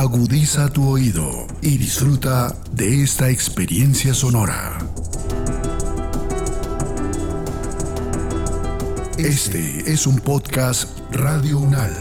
[0.00, 4.78] Agudiza tu oído y disfruta de esta experiencia sonora.
[9.18, 11.94] Este es un podcast Radio Unal.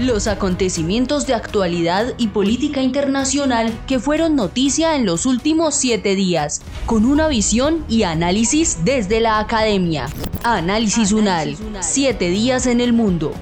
[0.00, 6.60] Los acontecimientos de actualidad y política internacional que fueron noticia en los últimos siete días,
[6.84, 10.10] con una visión y análisis desde la academia.
[10.44, 13.32] Análisis UNAL, siete días en el mundo.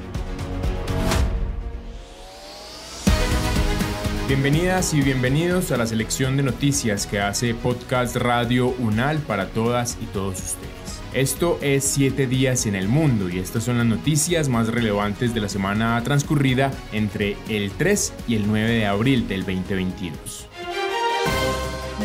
[4.29, 9.97] Bienvenidas y bienvenidos a la selección de noticias que hace Podcast Radio UNAL para todas
[10.03, 11.01] y todos ustedes.
[11.15, 15.41] Esto es 7 días en el mundo y estas son las noticias más relevantes de
[15.41, 20.50] la semana transcurrida entre el 3 y el 9 de abril del 2022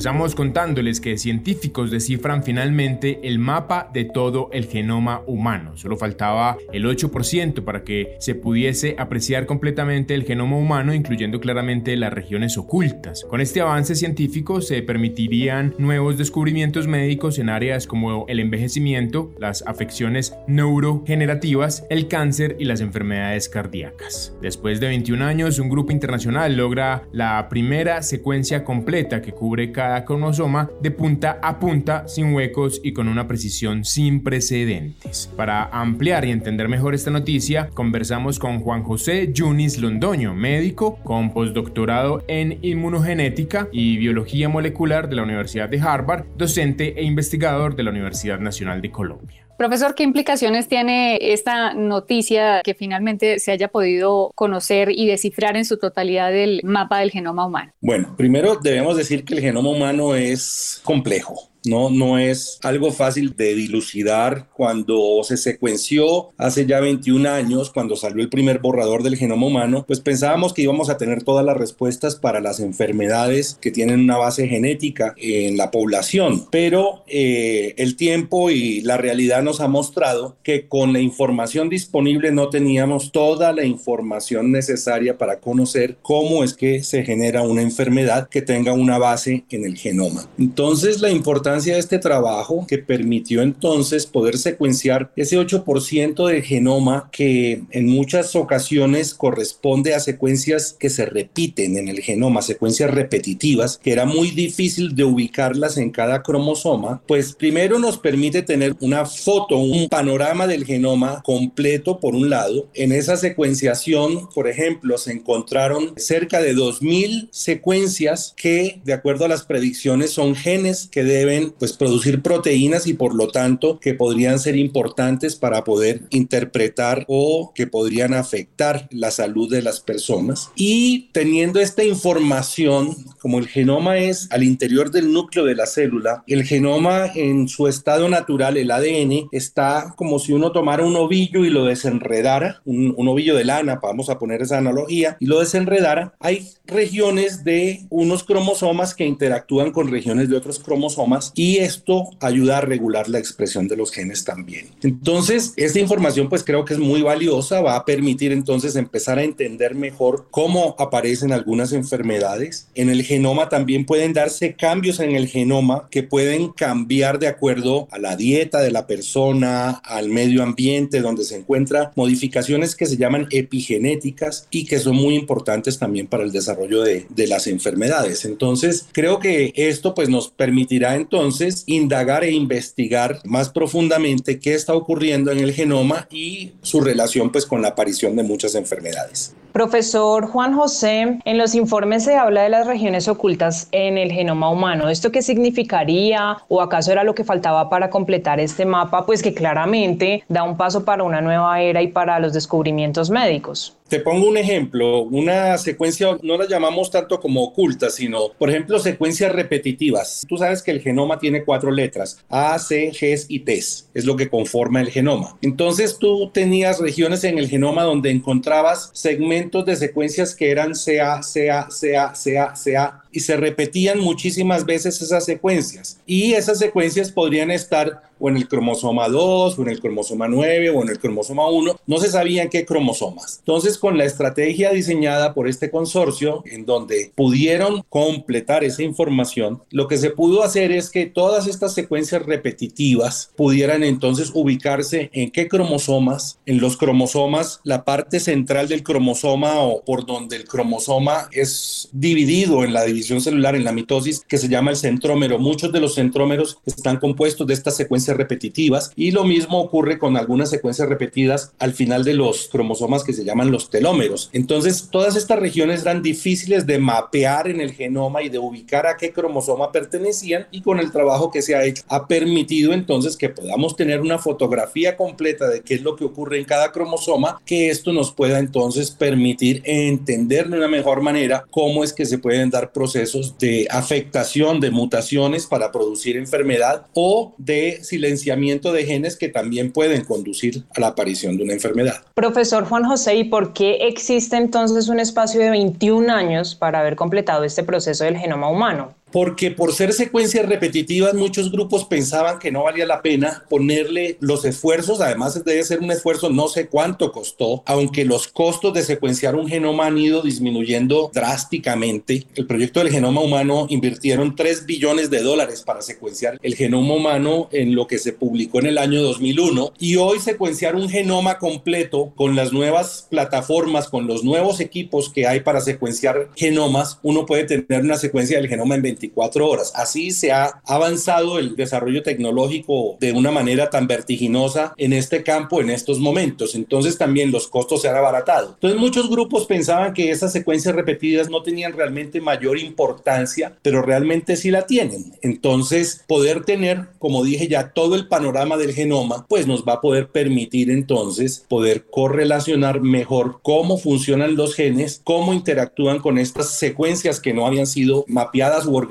[0.00, 5.76] Empezamos contándoles que científicos descifran finalmente el mapa de todo el genoma humano.
[5.76, 11.98] Solo faltaba el 8% para que se pudiese apreciar completamente el genoma humano, incluyendo claramente
[11.98, 13.26] las regiones ocultas.
[13.28, 19.62] Con este avance científico se permitirían nuevos descubrimientos médicos en áreas como el envejecimiento, las
[19.66, 24.34] afecciones neurogenerativas, el cáncer y las enfermedades cardíacas.
[24.40, 29.89] Después de 21 años, un grupo internacional logra la primera secuencia completa que cubre cada
[30.04, 35.30] cromosoma de punta a punta, sin huecos y con una precisión sin precedentes.
[35.36, 41.32] Para ampliar y entender mejor esta noticia, conversamos con Juan José Yunis Londoño, médico con
[41.32, 47.82] postdoctorado en inmunogenética y biología molecular de la Universidad de Harvard, docente e investigador de
[47.82, 49.49] la Universidad Nacional de Colombia.
[49.60, 55.66] Profesor, ¿qué implicaciones tiene esta noticia que finalmente se haya podido conocer y descifrar en
[55.66, 57.70] su totalidad el mapa del genoma humano?
[57.82, 61.49] Bueno, primero debemos decir que el genoma humano es complejo.
[61.64, 64.48] No, no es algo fácil de dilucidar.
[64.54, 69.84] Cuando se secuenció hace ya 21 años, cuando salió el primer borrador del genoma humano,
[69.86, 74.16] pues pensábamos que íbamos a tener todas las respuestas para las enfermedades que tienen una
[74.16, 76.46] base genética en la población.
[76.50, 82.32] Pero eh, el tiempo y la realidad nos ha mostrado que con la información disponible
[82.32, 88.28] no teníamos toda la información necesaria para conocer cómo es que se genera una enfermedad
[88.28, 90.26] que tenga una base en el genoma.
[90.38, 97.08] Entonces, la importancia de este trabajo que permitió entonces poder secuenciar ese 8% de genoma
[97.10, 103.78] que en muchas ocasiones corresponde a secuencias que se repiten en el genoma, secuencias repetitivas,
[103.78, 109.04] que era muy difícil de ubicarlas en cada cromosoma, pues primero nos permite tener una
[109.04, 112.68] foto, un panorama del genoma completo por un lado.
[112.74, 119.28] En esa secuenciación, por ejemplo, se encontraron cerca de 2.000 secuencias que, de acuerdo a
[119.28, 124.38] las predicciones, son genes que deben pues producir proteínas y por lo tanto que podrían
[124.38, 130.50] ser importantes para poder interpretar o que podrían afectar la salud de las personas.
[130.54, 136.24] Y teniendo esta información, como el genoma es al interior del núcleo de la célula,
[136.26, 141.44] el genoma en su estado natural, el ADN, está como si uno tomara un ovillo
[141.44, 145.40] y lo desenredara, un, un ovillo de lana, vamos a poner esa analogía, y lo
[145.40, 146.14] desenredara.
[146.20, 152.58] Hay regiones de unos cromosomas que interactúan con regiones de otros cromosomas y esto ayuda
[152.58, 154.68] a regular la expresión de los genes también.
[154.82, 159.24] Entonces, esta información pues creo que es muy valiosa, va a permitir entonces empezar a
[159.24, 162.68] entender mejor cómo aparecen algunas enfermedades.
[162.74, 167.88] En el genoma también pueden darse cambios en el genoma que pueden cambiar de acuerdo
[167.90, 172.96] a la dieta de la persona, al medio ambiente donde se encuentra, modificaciones que se
[172.96, 178.24] llaman epigenéticas y que son muy importantes también para el desarrollo de, de las enfermedades.
[178.24, 184.54] Entonces, creo que esto pues nos permitirá entonces entonces indagar e investigar más profundamente qué
[184.54, 189.34] está ocurriendo en el genoma y su relación pues con la aparición de muchas enfermedades.
[189.52, 194.48] Profesor Juan José, en los informes se habla de las regiones ocultas en el genoma
[194.48, 194.88] humano.
[194.88, 199.04] ¿Esto qué significaría o acaso era lo que faltaba para completar este mapa?
[199.04, 203.76] Pues que claramente da un paso para una nueva era y para los descubrimientos médicos.
[203.90, 208.78] Te pongo un ejemplo, una secuencia no la llamamos tanto como oculta, sino, por ejemplo,
[208.78, 210.24] secuencias repetitivas.
[210.28, 214.14] Tú sabes que el genoma tiene cuatro letras, A, C, G y T, es lo
[214.14, 215.36] que conforma el genoma.
[215.42, 221.20] Entonces tú tenías regiones en el genoma donde encontrabas segmentos de secuencias que eran CA,
[221.22, 225.98] CA, CA, CA, CA, y se repetían muchísimas veces esas secuencias.
[226.06, 230.70] Y esas secuencias podrían estar o en el cromosoma 2, o en el cromosoma 9,
[230.70, 233.38] o en el cromosoma 1, no se sabían qué cromosomas.
[233.38, 239.88] Entonces, con la estrategia diseñada por este consorcio, en donde pudieron completar esa información, lo
[239.88, 245.48] que se pudo hacer es que todas estas secuencias repetitivas pudieran entonces ubicarse en qué
[245.48, 251.88] cromosomas, en los cromosomas, la parte central del cromosoma o por donde el cromosoma es
[251.92, 255.38] dividido en la división celular, en la mitosis, que se llama el centrómero.
[255.38, 260.16] Muchos de los centrómeros están compuestos de estas secuencias repetitivas y lo mismo ocurre con
[260.16, 264.30] algunas secuencias repetidas al final de los cromosomas que se llaman los telómeros.
[264.32, 268.96] Entonces, todas estas regiones eran difíciles de mapear en el genoma y de ubicar a
[268.96, 273.28] qué cromosoma pertenecían y con el trabajo que se ha hecho ha permitido entonces que
[273.28, 277.70] podamos tener una fotografía completa de qué es lo que ocurre en cada cromosoma, que
[277.70, 282.50] esto nos pueda entonces permitir entender de una mejor manera cómo es que se pueden
[282.50, 289.28] dar procesos de afectación, de mutaciones para producir enfermedad o de silenciamiento de genes que
[289.28, 292.02] también pueden conducir a la aparición de una enfermedad.
[292.14, 296.96] Profesor Juan José, ¿y por qué existe entonces un espacio de 21 años para haber
[296.96, 298.94] completado este proceso del genoma humano?
[299.12, 304.44] Porque por ser secuencias repetitivas muchos grupos pensaban que no valía la pena ponerle los
[304.44, 309.34] esfuerzos, además debe ser un esfuerzo no sé cuánto costó, aunque los costos de secuenciar
[309.34, 312.26] un genoma han ido disminuyendo drásticamente.
[312.34, 317.48] El proyecto del genoma humano invirtieron 3 billones de dólares para secuenciar el genoma humano
[317.52, 322.12] en lo que se publicó en el año 2001 y hoy secuenciar un genoma completo
[322.14, 327.44] con las nuevas plataformas, con los nuevos equipos que hay para secuenciar genomas, uno puede
[327.44, 329.72] tener una secuencia del genoma en 20 24 horas.
[329.74, 335.60] Así se ha avanzado el desarrollo tecnológico de una manera tan vertiginosa en este campo
[335.60, 336.54] en estos momentos.
[336.54, 338.50] Entonces también los costos se han abaratado.
[338.54, 344.36] Entonces muchos grupos pensaban que esas secuencias repetidas no tenían realmente mayor importancia, pero realmente
[344.36, 345.14] sí la tienen.
[345.22, 349.80] Entonces poder tener, como dije ya, todo el panorama del genoma, pues nos va a
[349.80, 357.20] poder permitir entonces poder correlacionar mejor cómo funcionan los genes, cómo interactúan con estas secuencias
[357.20, 358.89] que no habían sido mapeadas u organizadas.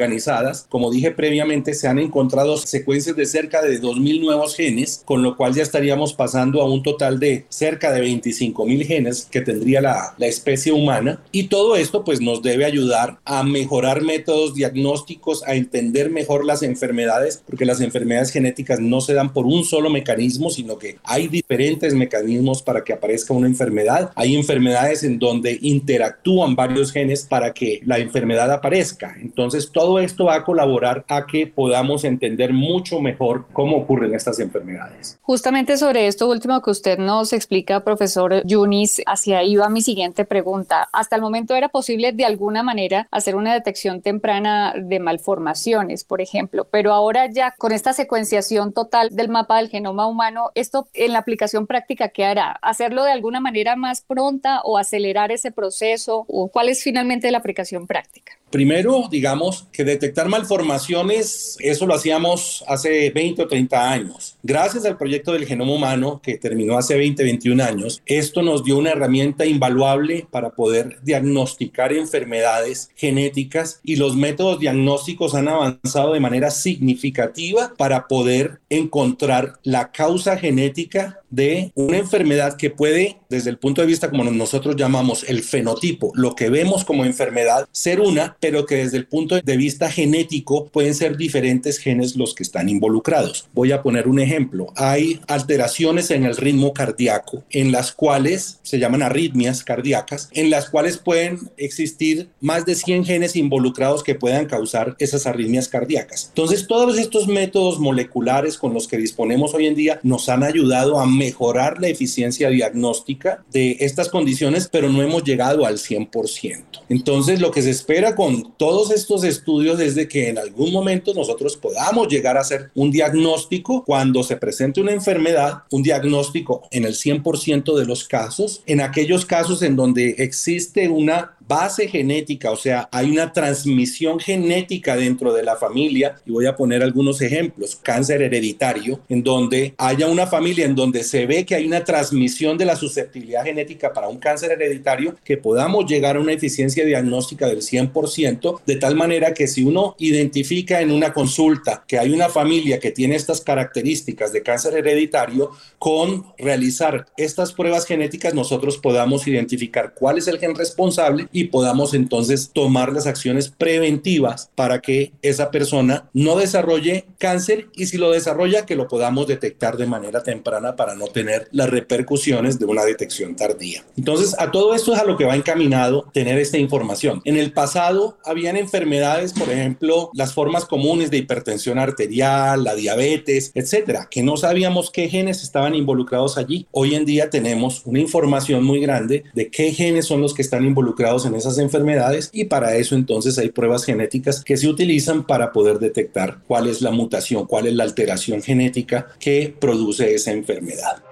[0.69, 5.35] Como dije previamente, se han encontrado secuencias de cerca de 2.000 nuevos genes, con lo
[5.35, 10.13] cual ya estaríamos pasando a un total de cerca de 25.000 genes que tendría la,
[10.17, 11.21] la especie humana.
[11.31, 16.63] Y todo esto pues nos debe ayudar a mejorar métodos diagnósticos, a entender mejor las
[16.63, 21.27] enfermedades, porque las enfermedades genéticas no se dan por un solo mecanismo, sino que hay
[21.27, 24.11] diferentes mecanismos para que aparezca una enfermedad.
[24.15, 29.15] Hay enfermedades en donde interactúan varios genes para que la enfermedad aparezca.
[29.19, 34.39] Entonces, todo esto va a colaborar a que podamos entender mucho mejor cómo ocurren estas
[34.39, 35.17] enfermedades.
[35.23, 40.25] Justamente sobre esto último que usted nos explica, profesor Yunis, hacia ahí va mi siguiente
[40.25, 40.89] pregunta.
[40.93, 46.21] Hasta el momento era posible de alguna manera hacer una detección temprana de malformaciones, por
[46.21, 51.13] ejemplo, pero ahora ya con esta secuenciación total del mapa del genoma humano, esto en
[51.13, 52.59] la aplicación práctica, ¿qué hará?
[52.61, 56.25] ¿Hacerlo de alguna manera más pronta o acelerar ese proceso?
[56.27, 58.33] ¿O cuál es finalmente la aplicación práctica?
[58.49, 64.37] Primero, digamos que detectar malformaciones, eso lo hacíamos hace 20 o 30 años.
[64.43, 68.77] Gracias al proyecto del genoma humano, que terminó hace 20, 21 años, esto nos dio
[68.77, 76.19] una herramienta invaluable para poder diagnosticar enfermedades genéticas y los métodos diagnósticos han avanzado de
[76.19, 83.57] manera significativa para poder encontrar la causa genética de una enfermedad que puede, desde el
[83.57, 88.35] punto de vista como nosotros llamamos el fenotipo, lo que vemos como enfermedad, ser una,
[88.39, 92.69] pero que desde el punto de vista genético pueden ser diferentes genes los que están
[92.69, 93.47] involucrados.
[93.53, 94.67] Voy a poner un ejemplo.
[94.75, 100.69] Hay alteraciones en el ritmo cardíaco en las cuales se llaman arritmias cardíacas, en las
[100.69, 106.27] cuales pueden existir más de 100 genes involucrados que puedan causar esas arritmias cardíacas.
[106.29, 110.99] Entonces, todos estos métodos moleculares con los que disponemos hoy en día nos han ayudado
[110.99, 116.63] a mejorar la eficiencia diagnóstica de estas condiciones, pero no hemos llegado al 100%.
[116.89, 121.13] Entonces, lo que se espera con todos estos estudios es de que en algún momento
[121.13, 126.85] nosotros podamos llegar a hacer un diagnóstico cuando se presente una enfermedad, un diagnóstico en
[126.85, 132.55] el 100% de los casos, en aquellos casos en donde existe una base genética, o
[132.55, 137.75] sea, hay una transmisión genética dentro de la familia, y voy a poner algunos ejemplos,
[137.81, 142.55] cáncer hereditario, en donde haya una familia en donde se ve que hay una transmisión
[142.55, 147.47] de la susceptibilidad genética para un cáncer hereditario, que podamos llegar a una eficiencia diagnóstica
[147.47, 152.29] del 100%, de tal manera que si uno identifica en una consulta que hay una
[152.29, 159.27] familia que tiene estas características de cáncer hereditario, con realizar estas pruebas genéticas nosotros podamos
[159.27, 165.11] identificar cuál es el gen responsable y podamos entonces tomar las acciones preventivas para que
[165.21, 170.23] esa persona no desarrolle cáncer y si lo desarrolla que lo podamos detectar de manera
[170.23, 173.83] temprana para no tener las repercusiones de una detección tardía.
[173.97, 177.21] Entonces, a todo esto es a lo que va encaminado tener esta información.
[177.25, 183.51] En el pasado habían enfermedades, por ejemplo, las formas comunes de hipertensión arterial, la diabetes,
[183.53, 186.67] etcétera, que no sabíamos qué genes estaban involucrados allí.
[186.71, 190.65] Hoy en día tenemos una información muy grande de qué genes son los que están
[190.65, 195.51] involucrados en esas enfermedades y para eso entonces hay pruebas genéticas que se utilizan para
[195.51, 201.03] poder detectar cuál es la mutación, cuál es la alteración genética que produce esa enfermedad.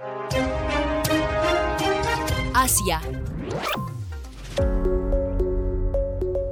[2.53, 3.01] Asia.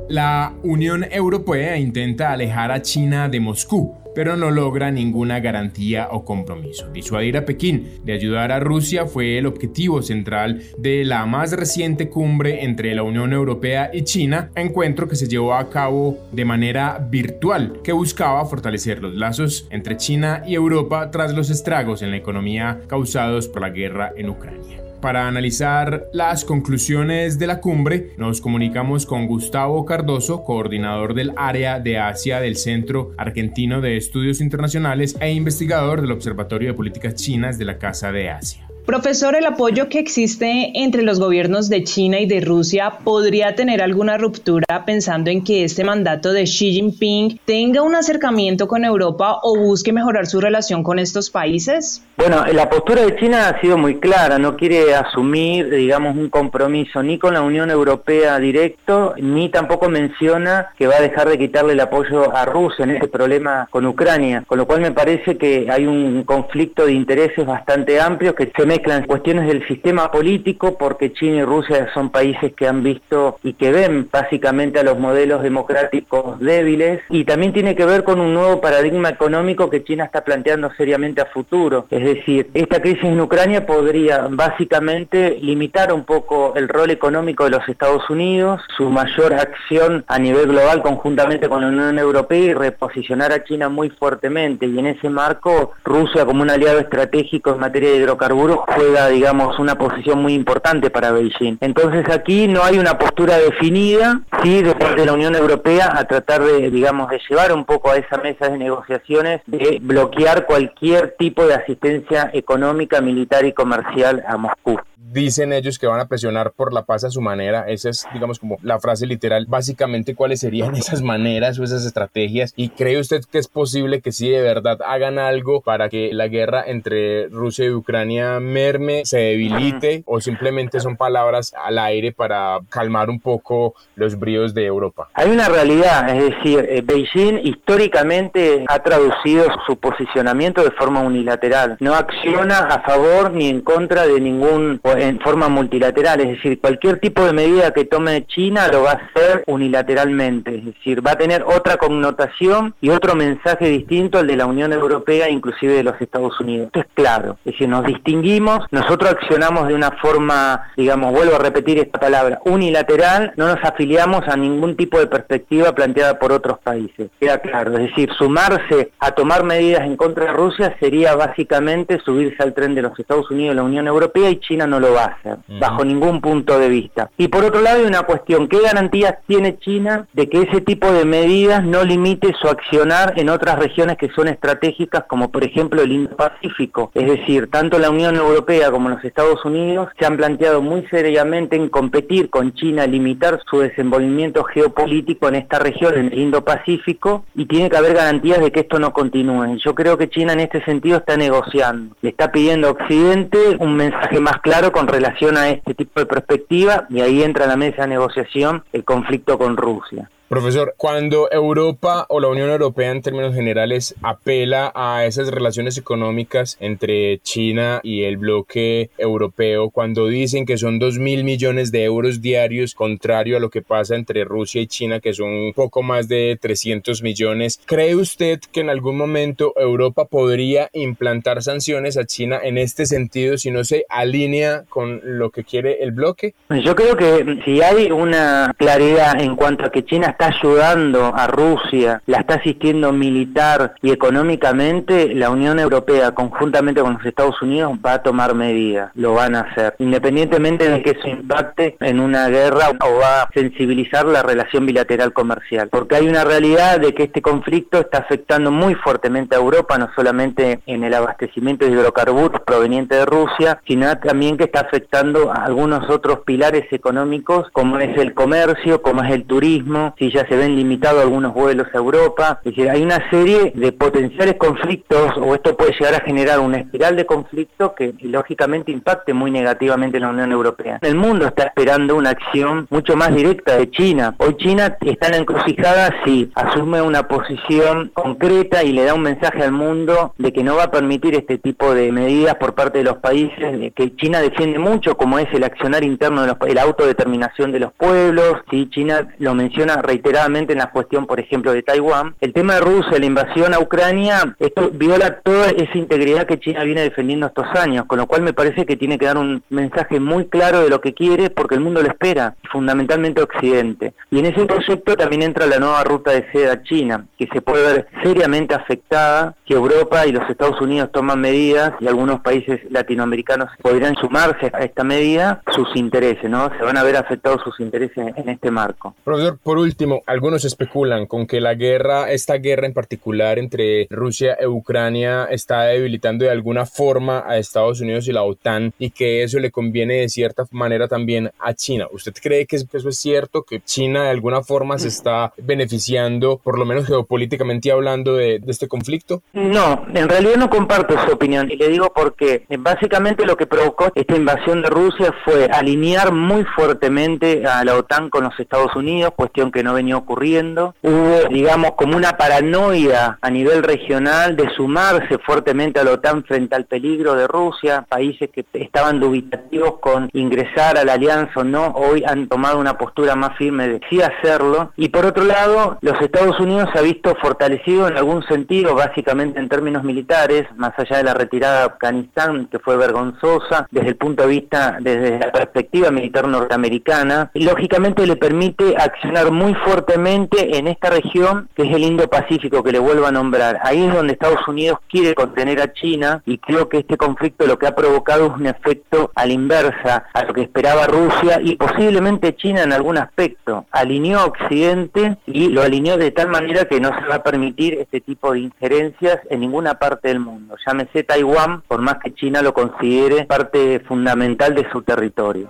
[0.07, 6.25] La Unión Europea intenta alejar a China de Moscú pero no logra ninguna garantía o
[6.25, 6.89] compromiso.
[6.91, 12.09] Disuadir a Pekín de ayudar a Rusia fue el objetivo central de la más reciente
[12.09, 17.05] cumbre entre la Unión Europea y China, encuentro que se llevó a cabo de manera
[17.09, 22.17] virtual, que buscaba fortalecer los lazos entre China y Europa tras los estragos en la
[22.17, 24.84] economía causados por la guerra en Ucrania.
[25.05, 31.79] Para analizar las conclusiones de la cumbre, nos comunicamos con Gustavo Cardoso, coordinador del área
[31.79, 37.59] de Asia del Centro Argentino de Estudios Internacionales e investigador del Observatorio de Políticas Chinas
[37.59, 38.67] de la Casa de Asia.
[38.85, 43.81] Profesor, ¿el apoyo que existe entre los gobiernos de China y de Rusia podría tener
[43.81, 49.39] alguna ruptura pensando en que este mandato de Xi Jinping tenga un acercamiento con Europa
[49.41, 52.03] o busque mejorar su relación con estos países?
[52.15, 57.01] Bueno, la postura de China ha sido muy clara, no quiere asumir, digamos, un compromiso
[57.01, 61.73] ni con la Unión Europea directo, ni tampoco menciona que va a dejar de quitarle
[61.73, 65.71] el apoyo a Rusia en este problema con Ucrania, con lo cual me parece que
[65.71, 71.13] hay un conflicto de intereses bastante amplio que se mezclan cuestiones del sistema político porque
[71.13, 75.43] China y Rusia son países que han visto y que ven básicamente a los modelos
[75.43, 80.25] democráticos débiles y también tiene que ver con un nuevo paradigma económico que China está
[80.25, 81.87] planteando seriamente a futuro.
[81.89, 87.51] Es decir, esta crisis en Ucrania podría básicamente limitar un poco el rol económico de
[87.51, 92.53] los Estados Unidos, su mayor acción a nivel global conjuntamente con la Unión Europea y
[92.53, 97.59] reposicionar a China muy fuertemente y en ese marco Rusia como un aliado estratégico en
[97.59, 101.57] materia de hidrocarburos juega, digamos, una posición muy importante para Beijing.
[101.61, 106.05] Entonces aquí no hay una postura definida, sí, de parte de la Unión Europea a
[106.05, 111.15] tratar de, digamos, de llevar un poco a esa mesa de negociaciones, de bloquear cualquier
[111.17, 114.79] tipo de asistencia económica, militar y comercial a Moscú
[115.11, 117.65] dicen ellos que van a presionar por la paz a su manera.
[117.67, 119.45] Esa es, digamos, como la frase literal.
[119.47, 122.53] Básicamente, ¿cuáles serían esas maneras o esas estrategias?
[122.55, 126.27] ¿Y cree usted que es posible que sí de verdad hagan algo para que la
[126.27, 132.59] guerra entre Rusia y Ucrania merme, se debilite o simplemente son palabras al aire para
[132.69, 135.09] calmar un poco los bríos de Europa?
[135.13, 141.77] Hay una realidad, es decir, eh, Beijing históricamente ha traducido su posicionamiento de forma unilateral.
[141.79, 146.99] No acciona a favor ni en contra de ningún en forma multilateral, es decir, cualquier
[146.99, 151.17] tipo de medida que tome China lo va a hacer unilateralmente, es decir, va a
[151.17, 155.99] tener otra connotación y otro mensaje distinto al de la Unión Europea, inclusive de los
[156.01, 156.67] Estados Unidos.
[156.67, 161.39] Esto es claro, es decir, nos distinguimos, nosotros accionamos de una forma, digamos, vuelvo a
[161.39, 166.59] repetir esta palabra, unilateral, no nos afiliamos a ningún tipo de perspectiva planteada por otros
[166.59, 167.09] países.
[167.19, 172.41] Queda claro, es decir, sumarse a tomar medidas en contra de Rusia sería básicamente subirse
[172.41, 175.03] al tren de los Estados Unidos y la Unión Europea y China no lo va
[175.03, 177.09] a hacer, bajo ningún punto de vista.
[177.17, 180.91] Y por otro lado hay una cuestión, ¿qué garantías tiene China de que ese tipo
[180.91, 185.81] de medidas no limite su accionar en otras regiones que son estratégicas, como por ejemplo
[185.81, 186.91] el Indo-Pacífico?
[186.93, 191.55] Es decir, tanto la Unión Europea como los Estados Unidos se han planteado muy seriamente
[191.55, 197.45] en competir con China, limitar su desenvolvimiento geopolítico en esta región, en el Indo-Pacífico, y
[197.45, 199.57] tiene que haber garantías de que esto no continúe.
[199.63, 203.75] Yo creo que China en este sentido está negociando, le está pidiendo a Occidente un
[203.75, 207.55] mensaje más claro con relación a este tipo de perspectiva y ahí entra a la
[207.55, 210.09] mesa de negociación el conflicto con Rusia.
[210.27, 216.57] Profesor, cuando Europa o la Unión Europea en términos generales apela a esas relaciones económicas
[216.59, 222.23] entre China y el bloque europeo, cuando dicen que son 2 mil millones de euros
[222.23, 226.07] diarios, contrario a lo que pasa entre Rusia y China, que son un poco más
[226.07, 232.39] de 300 millones, ¿cree usted que en algún momento Europa podría implantar sanciones a China
[232.41, 236.33] en este sentido si no se alinea con lo que quiere el bloque?
[236.49, 241.27] Yo creo que si hay una claridad en cuanto a que China está ayudando a
[241.27, 247.73] Rusia, la está asistiendo militar y económicamente, la Unión Europea conjuntamente con los Estados Unidos
[247.85, 252.29] va a tomar medidas, lo van a hacer, independientemente de que eso impacte en una
[252.29, 257.03] guerra o va a sensibilizar la relación bilateral comercial, porque hay una realidad de que
[257.03, 262.39] este conflicto está afectando muy fuertemente a Europa, no solamente en el abastecimiento de hidrocarburos
[262.41, 267.97] proveniente de Rusia, sino también que está afectando a algunos otros pilares económicos como es
[267.97, 272.39] el comercio, como es el turismo, si ya se ven limitados algunos vuelos a Europa.
[272.43, 276.57] Es decir, hay una serie de potenciales conflictos o esto puede llegar a generar una
[276.57, 280.79] espiral de conflicto que lógicamente impacte muy negativamente en la Unión Europea.
[280.81, 284.15] El mundo está esperando una acción mucho más directa de China.
[284.17, 289.01] Hoy China está en la encrucijada si asume una posición concreta y le da un
[289.01, 292.79] mensaje al mundo de que no va a permitir este tipo de medidas por parte
[292.79, 296.61] de los países, que China defiende mucho como es el accionar interno de los la
[296.61, 301.63] autodeterminación de los pueblos, si China lo menciona reiteradamente en la cuestión, por ejemplo, de
[301.63, 302.15] Taiwán.
[302.19, 306.63] El tema de Rusia, la invasión a Ucrania, esto viola toda esa integridad que China
[306.63, 309.99] viene defendiendo estos años, con lo cual me parece que tiene que dar un mensaje
[309.99, 313.93] muy claro de lo que quiere porque el mundo lo espera, fundamentalmente Occidente.
[314.11, 317.63] Y en ese proyecto también entra la nueva ruta de seda China, que se puede
[317.63, 323.49] ver seriamente afectada si Europa y los Estados Unidos toman medidas y algunos países latinoamericanos
[323.61, 326.49] podrían sumarse a esta medida, sus intereses, ¿no?
[326.57, 328.95] Se van a ver afectados sus intereses en este marco.
[329.03, 334.35] Profesor, por último, algunos especulan con que la guerra, esta guerra en particular entre Rusia
[334.39, 339.23] e Ucrania está debilitando de alguna forma a Estados Unidos y la OTAN y que
[339.23, 341.87] eso le conviene de cierta manera también a China.
[341.91, 346.57] ¿Usted cree que eso es cierto, que China de alguna forma se está beneficiando, por
[346.57, 349.21] lo menos geopolíticamente hablando, de, de este conflicto?
[349.33, 353.91] No, en realidad no comparto su opinión y le digo porque básicamente lo que provocó
[353.93, 359.13] esta invasión de Rusia fue alinear muy fuertemente a la OTAN con los Estados Unidos,
[359.15, 360.73] cuestión que no venía ocurriendo.
[360.81, 366.55] Hubo, digamos, como una paranoia a nivel regional de sumarse fuertemente a la OTAN frente
[366.55, 367.85] al peligro de Rusia.
[367.87, 372.77] Países que estaban dubitativos con ingresar a la alianza o no, hoy han tomado una
[372.77, 374.71] postura más firme de sí hacerlo.
[374.75, 379.39] Y por otro lado, los Estados Unidos se ha visto fortalecido en algún sentido, básicamente
[379.39, 383.95] en términos militares, más allá de la retirada de Afganistán, que fue vergonzosa desde el
[383.95, 390.67] punto de vista, desde la perspectiva militar norteamericana, lógicamente le permite accionar muy fuertemente en
[390.67, 393.59] esta región que es el Indo-Pacífico, que le vuelvo a nombrar.
[393.63, 397.57] Ahí es donde Estados Unidos quiere contener a China y creo que este conflicto lo
[397.57, 401.55] que ha provocado es un efecto a la inversa a lo que esperaba Rusia y
[401.55, 403.65] posiblemente China en algún aspecto.
[403.71, 407.73] Alineó a Occidente y lo alineó de tal manera que no se va a permitir
[407.79, 410.55] este tipo de injerencias en ninguna parte del mundo.
[410.65, 415.49] Llámese Taiwán, por más que China lo considere parte fundamental de su territorio.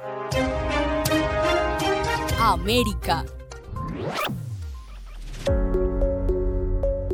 [2.39, 3.25] América.
[4.05, 4.44] you.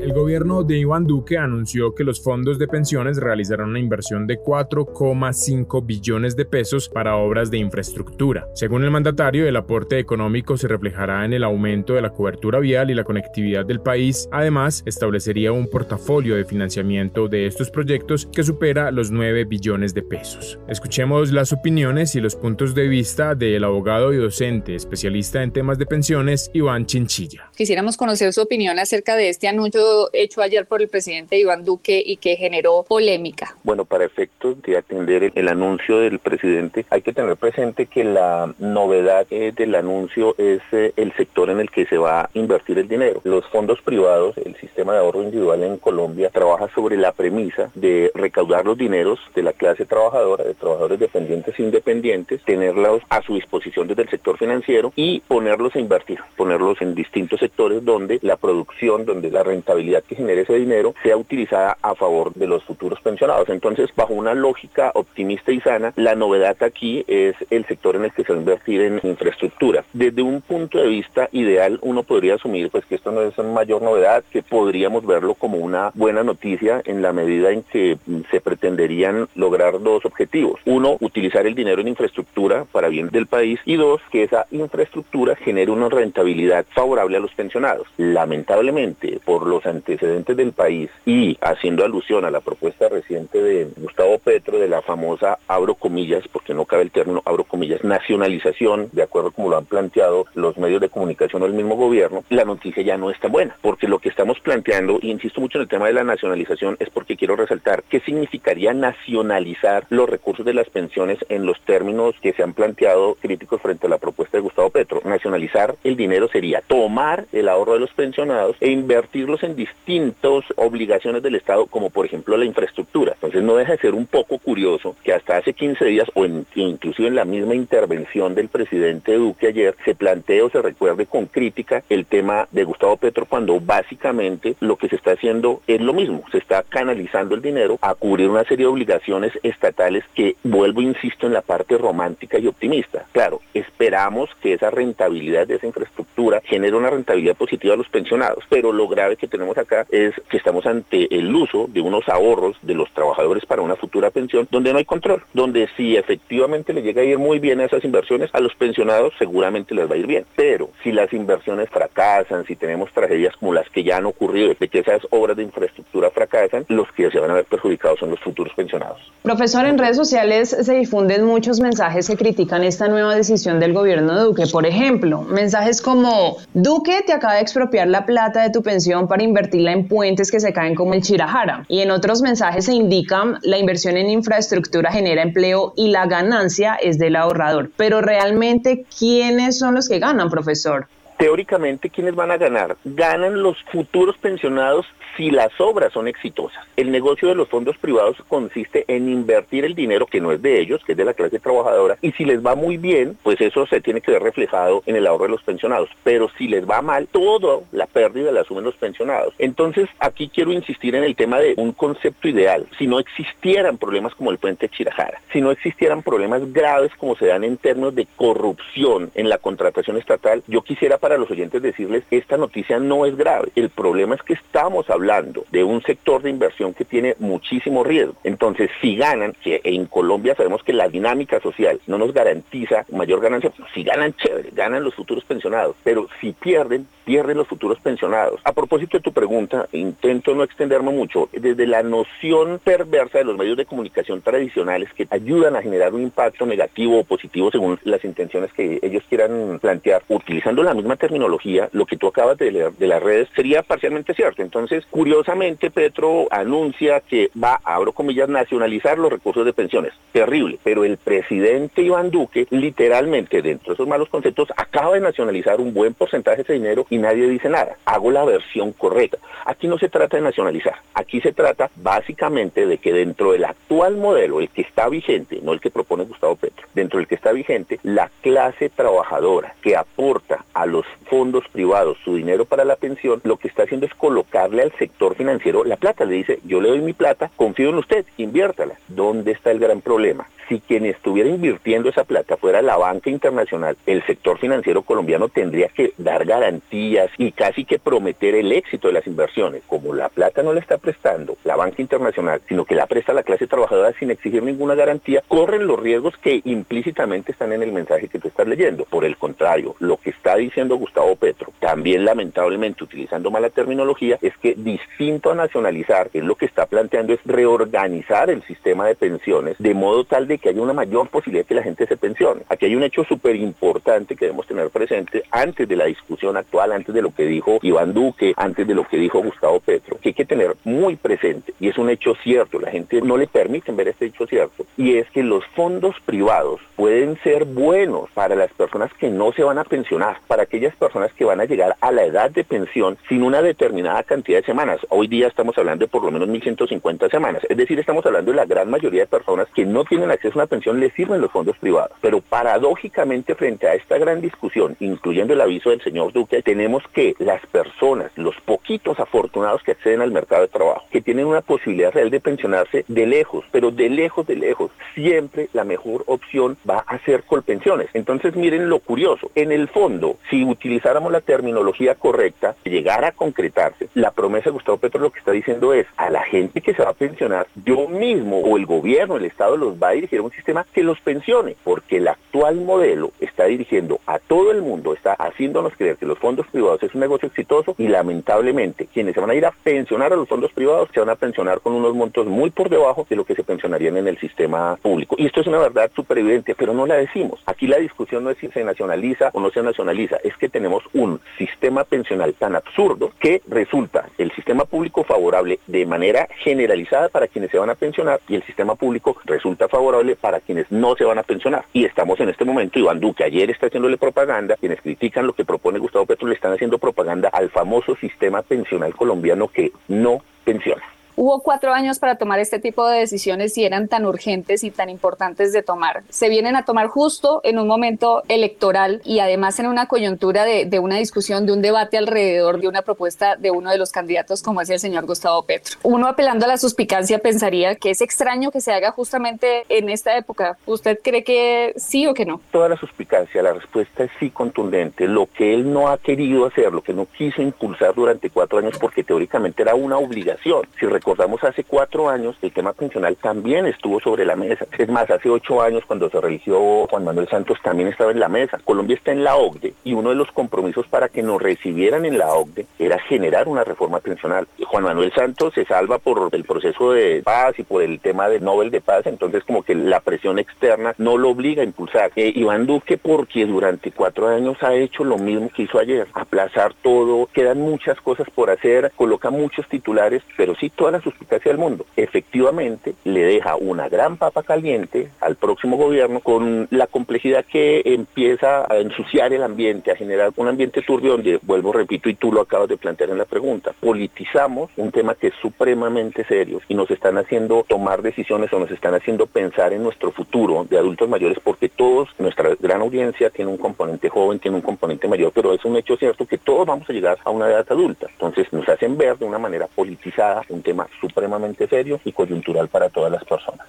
[0.01, 4.39] El gobierno de Iván Duque anunció que los fondos de pensiones realizarán una inversión de
[4.39, 8.47] 4,5 billones de pesos para obras de infraestructura.
[8.55, 12.89] Según el mandatario, el aporte económico se reflejará en el aumento de la cobertura vial
[12.89, 14.27] y la conectividad del país.
[14.31, 20.01] Además, establecería un portafolio de financiamiento de estos proyectos que supera los 9 billones de
[20.01, 20.57] pesos.
[20.67, 25.77] Escuchemos las opiniones y los puntos de vista del abogado y docente especialista en temas
[25.77, 27.51] de pensiones, Iván Chinchilla.
[27.55, 32.01] Quisiéramos conocer su opinión acerca de este anuncio hecho ayer por el presidente Iván Duque
[32.05, 33.55] y que generó polémica?
[33.63, 38.53] Bueno, para efectos de atender el, anuncio del presidente, hay que tener presente que la
[38.59, 42.79] novedad eh, del anuncio es eh, el sector en el que se va a invertir
[42.79, 43.21] el dinero.
[43.23, 48.11] Los fondos privados, el sistema de ahorro individual en Colombia, trabaja sobre la premisa de
[48.13, 53.35] recaudar los dineros de la clase trabajadora, de trabajadores dependientes e independientes, tenerlos a su
[53.35, 58.37] disposición desde el sector financiero y ponerlos a invertir, ponerlos en distintos sectores donde la
[58.37, 63.01] producción, donde la rentabilidad que genere ese dinero sea utilizada a favor de los futuros
[63.01, 63.49] pensionados.
[63.49, 68.13] Entonces, bajo una lógica optimista y sana, la novedad aquí es el sector en el
[68.13, 69.83] que se va a invertir en infraestructura.
[69.93, 73.51] Desde un punto de vista ideal, uno podría asumir pues que esto no es una
[73.51, 77.97] mayor novedad, que podríamos verlo como una buena noticia en la medida en que
[78.29, 80.59] se pretenderían lograr dos objetivos.
[80.65, 85.35] Uno, utilizar el dinero en infraestructura para bien del país y dos, que esa infraestructura
[85.35, 87.87] genere una rentabilidad favorable a los pensionados.
[87.97, 94.19] Lamentablemente, por los antecedentes del país y haciendo alusión a la propuesta reciente de Gustavo
[94.19, 99.03] Petro de la famosa, abro comillas, porque no cabe el término abro comillas, nacionalización, de
[99.03, 102.83] acuerdo como lo han planteado los medios de comunicación o el mismo gobierno, la noticia
[102.83, 105.67] ya no es tan buena, porque lo que estamos planteando, y insisto mucho en el
[105.67, 110.69] tema de la nacionalización, es porque quiero resaltar qué significaría nacionalizar los recursos de las
[110.69, 114.69] pensiones en los términos que se han planteado críticos frente a la propuesta de Gustavo
[114.69, 115.01] Petro.
[115.03, 121.21] Nacionalizar el dinero sería tomar el ahorro de los pensionados e invertirlos en distintas obligaciones
[121.21, 123.13] del Estado, como por ejemplo la infraestructura.
[123.13, 127.07] Entonces no deja de ser un poco curioso que hasta hace 15 días, o inclusive
[127.07, 131.83] en la misma intervención del presidente Duque ayer, se plantee o se recuerde con crítica
[131.89, 136.23] el tema de Gustavo Petro cuando básicamente lo que se está haciendo es lo mismo,
[136.31, 141.27] se está canalizando el dinero a cubrir una serie de obligaciones estatales que vuelvo, insisto,
[141.27, 143.05] en la parte romántica y optimista.
[143.11, 148.43] Claro, esperamos que esa rentabilidad de esa infraestructura genere una rentabilidad positiva a los pensionados,
[148.49, 152.57] pero lo grave que tenemos acá es que estamos ante el uso de unos ahorros
[152.61, 156.81] de los trabajadores para una futura pensión donde no hay control, donde si efectivamente le
[156.81, 159.97] llega a ir muy bien a esas inversiones, a los pensionados seguramente les va a
[159.97, 164.05] ir bien, pero si las inversiones fracasan, si tenemos tragedias como las que ya han
[164.05, 167.99] ocurrido, de que esas obras de infraestructura fracasan, los que se van a ver perjudicados
[167.99, 168.99] son los futuros pensionados.
[169.23, 174.15] Profesor, en redes sociales se difunden muchos mensajes que critican esta nueva decisión del gobierno
[174.15, 174.43] de Duque.
[174.51, 179.23] Por ejemplo, mensajes como Duque te acaba de expropiar la plata de tu pensión para
[179.41, 181.65] invertirla en puentes que se caen como el Chirajara.
[181.67, 186.75] Y en otros mensajes se indican la inversión en infraestructura genera empleo y la ganancia
[186.75, 187.71] es del ahorrador.
[187.75, 190.87] Pero realmente, ¿quiénes son los que ganan, profesor?
[191.21, 192.77] Teóricamente, ¿quiénes van a ganar?
[192.83, 196.65] Ganan los futuros pensionados si las obras son exitosas.
[196.75, 200.59] El negocio de los fondos privados consiste en invertir el dinero que no es de
[200.59, 203.67] ellos, que es de la clase trabajadora, y si les va muy bien, pues eso
[203.67, 205.89] se tiene que ver reflejado en el ahorro de los pensionados.
[206.03, 209.35] Pero si les va mal, toda la pérdida la asumen los pensionados.
[209.37, 212.65] Entonces, aquí quiero insistir en el tema de un concepto ideal.
[212.79, 217.27] Si no existieran problemas como el puente Chirajara, si no existieran problemas graves como se
[217.27, 222.03] dan en términos de corrupción en la contratación estatal, yo quisiera para los oyentes decirles,
[222.11, 223.49] esta noticia no es grave.
[223.55, 228.15] El problema es que estamos hablando de un sector de inversión que tiene muchísimo riesgo.
[228.23, 233.21] Entonces, si ganan, que en Colombia sabemos que la dinámica social no nos garantiza mayor
[233.21, 238.39] ganancia, si ganan, chévere, ganan los futuros pensionados, pero si pierden, pierden los futuros pensionados.
[238.43, 243.37] A propósito de tu pregunta, intento no extenderme mucho, desde la noción perversa de los
[243.37, 248.03] medios de comunicación tradicionales que ayudan a generar un impacto negativo o positivo según las
[248.03, 252.71] intenciones que ellos quieran plantear, utilizando la misma terminología, lo que tú acabas de leer
[252.73, 254.41] de las redes sería parcialmente cierto.
[254.41, 259.93] Entonces, curiosamente, Petro anuncia que va, abro comillas, nacionalizar los recursos de pensiones.
[260.11, 260.59] Terrible.
[260.63, 265.73] Pero el presidente Iván Duque, literalmente, dentro de esos malos conceptos, acaba de nacionalizar un
[265.73, 267.77] buen porcentaje de ese dinero y nadie dice nada.
[267.85, 269.17] Hago la versión correcta.
[269.45, 270.75] Aquí no se trata de nacionalizar.
[270.93, 275.53] Aquí se trata básicamente de que dentro del actual modelo, el que está vigente, no
[275.53, 280.45] el que propone Gustavo Petro, dentro del que está vigente, la clase trabajadora que aporta
[280.53, 280.65] a
[281.09, 285.15] fondos privados su dinero para la pensión, lo que está haciendo es colocarle al sector
[285.15, 286.05] financiero la plata.
[286.05, 288.75] Le dice, yo le doy mi plata, confío en usted, inviértala.
[288.87, 290.27] ¿Dónde está el gran problema?
[290.49, 295.69] Si quien estuviera invirtiendo esa plata fuera la banca internacional, el sector financiero colombiano tendría
[295.69, 299.63] que dar garantías y casi que prometer el éxito de las inversiones.
[299.65, 303.23] Como la plata no la está prestando la banca internacional, sino que la presta la
[303.23, 308.09] clase trabajadora sin exigir ninguna garantía, corren los riesgos que implícitamente están en el mensaje
[308.09, 308.83] que tú estás leyendo.
[308.85, 314.35] Por el contrario, lo que está diciendo Gustavo Petro, también lamentablemente utilizando mala terminología, es
[314.37, 319.55] que distinto a nacionalizar, es lo que está planteando es reorganizar el sistema de pensiones
[319.59, 322.41] de modo tal de que haya una mayor posibilidad de que la gente se pensione.
[322.49, 326.71] Aquí hay un hecho súper importante que debemos tener presente antes de la discusión actual,
[326.71, 330.09] antes de lo que dijo Iván Duque, antes de lo que dijo Gustavo Petro, que
[330.09, 333.75] hay que tener muy presente, y es un hecho cierto, la gente no le permiten
[333.75, 338.51] ver este hecho cierto, y es que los fondos privados pueden ser buenos para las
[338.53, 341.75] personas que no se van a pensionar, para aquellos aquellas personas que van a llegar
[341.81, 344.79] a la edad de pensión sin una determinada cantidad de semanas.
[344.89, 347.41] Hoy día estamos hablando de por lo menos 1.150 semanas.
[347.49, 350.43] Es decir, estamos hablando de la gran mayoría de personas que no tienen acceso a
[350.43, 351.97] una pensión, les sirven los fondos privados.
[351.99, 357.15] Pero paradójicamente frente a esta gran discusión, incluyendo el aviso del señor Duque, tenemos que
[357.17, 361.91] las personas, los poquitos afortunados que acceden al mercado de trabajo, que tienen una posibilidad
[361.91, 366.83] real de pensionarse de lejos, pero de lejos, de lejos, siempre la mejor opción va
[366.85, 367.87] a ser Colpensiones.
[367.93, 373.89] Entonces miren lo curioso, en el fondo, si utilizáramos la terminología correcta, llegara a concretarse,
[373.93, 376.83] la promesa de Gustavo Petro lo que está diciendo es a la gente que se
[376.83, 380.23] va a pensionar, yo mismo o el gobierno, el Estado los va a dirigir a
[380.23, 384.93] un sistema que los pensione, porque el actual modelo está dirigiendo a todo el mundo,
[384.93, 389.19] está haciéndonos creer que los fondos privados es un negocio exitoso y lamentablemente quienes se
[389.19, 391.95] van a ir a pensionar a los fondos privados se van a pensionar con unos
[391.95, 395.15] montos muy por debajo de lo que se pensionarían en el sistema público.
[395.17, 397.41] Y esto es una verdad súper evidente, pero no la decimos.
[397.45, 400.83] Aquí la discusión no es si se nacionaliza o no se nacionaliza, es que tenemos
[400.93, 407.27] un sistema pensional tan absurdo que resulta el sistema público favorable de manera generalizada para
[407.27, 411.05] quienes se van a pensionar y el sistema público resulta favorable para quienes no se
[411.05, 411.65] van a pensionar.
[411.73, 415.45] Y estamos en este momento, Iván Duque ayer está haciéndole propaganda, quienes critican lo que
[415.45, 420.90] propone Gustavo Petro le están haciendo propaganda al famoso sistema pensional colombiano que no pensiona.
[421.15, 424.89] Hubo cuatro años para tomar este tipo de decisiones y eran tan urgentes y tan
[424.89, 426.03] importantes de tomar.
[426.09, 430.79] Se vienen a tomar justo en un momento electoral y además en una coyuntura de,
[430.79, 434.61] una discusión, de un debate alrededor de una propuesta de uno de los candidatos, como
[434.61, 435.77] es el señor Gustavo Petro.
[435.83, 440.17] Uno apelando a la suspicacia pensaría que es extraño que se haga justamente en esta
[440.17, 440.57] época.
[440.65, 442.41] ¿Usted cree que sí o que no?
[442.51, 445.07] Toda la suspicacia, la respuesta es sí contundente.
[445.07, 448.77] Lo que él no ha querido hacer, lo que no quiso impulsar durante cuatro años,
[448.79, 450.61] porque teóricamente era una obligación.
[450.79, 454.67] Si recordamos hace cuatro años, el tema pensional también estuvo sobre la mesa.
[454.77, 458.29] Es más, hace ocho años cuando se religió Juan Manuel Santos también estaba en la
[458.29, 458.59] mesa.
[458.63, 462.19] Colombia está en la OCDE y uno de los compromisos para que nos recibieran en
[462.19, 464.47] la OCDE era generar una reforma pensional.
[464.63, 468.43] Juan Manuel Santos se salva por el proceso de paz y por el tema del
[468.43, 472.11] Nobel de Paz, entonces como que la presión externa no lo obliga a impulsar.
[472.15, 476.75] Eh, Iván Duque porque durante cuatro años ha hecho lo mismo que hizo ayer, aplazar
[476.83, 481.85] todo, quedan muchas cosas por hacer, coloca muchos titulares, pero sí la suspicacia del mundo.
[481.95, 488.65] Efectivamente, le deja una gran papa caliente al próximo gobierno con la complejidad que empieza
[488.71, 492.41] a ensuciar el ambiente, a generar un ambiente turbio donde, vuelvo, repito, y tú lo
[492.41, 496.89] acabas de plantear en la pregunta, politizamos un tema que es supremamente serio y nos
[496.91, 501.37] están haciendo tomar decisiones o nos están haciendo pensar en nuestro futuro de adultos mayores
[501.43, 505.63] porque todos, nuestra gran audiencia tiene un componente joven, tiene un componente mayor, pero es
[505.65, 508.07] un hecho cierto que todos vamos a llegar a una edad adulta.
[508.11, 512.89] Entonces nos hacen ver de una manera politizada un tema supremamente serio y coyuntural para
[512.89, 513.67] todas las personas.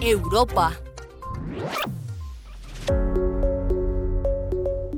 [0.00, 0.72] Europa.